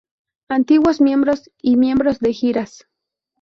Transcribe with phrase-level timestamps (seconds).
[0.49, 2.87] Antiguos Miembros y Miembros de giras